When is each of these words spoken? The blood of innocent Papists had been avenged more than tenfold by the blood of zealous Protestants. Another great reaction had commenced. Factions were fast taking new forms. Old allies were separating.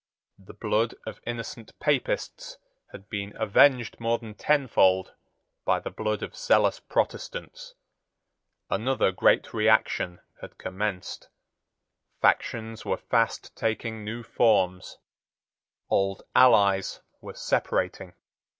The 0.39 0.55
blood 0.55 0.95
of 1.05 1.21
innocent 1.27 1.77
Papists 1.79 2.57
had 2.91 3.07
been 3.07 3.37
avenged 3.39 3.99
more 3.99 4.17
than 4.17 4.33
tenfold 4.33 5.13
by 5.63 5.79
the 5.79 5.91
blood 5.91 6.23
of 6.23 6.35
zealous 6.35 6.79
Protestants. 6.79 7.75
Another 8.67 9.11
great 9.11 9.53
reaction 9.53 10.19
had 10.41 10.57
commenced. 10.57 11.29
Factions 12.19 12.83
were 12.83 12.97
fast 12.97 13.55
taking 13.55 14.03
new 14.03 14.23
forms. 14.23 14.97
Old 15.87 16.23
allies 16.33 17.01
were 17.21 17.35
separating. 17.35 18.13